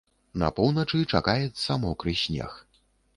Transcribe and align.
На 0.43 0.47
поўначы 0.59 1.01
чакаецца 1.17 1.77
мокры 1.83 2.15
снег. 2.23 2.57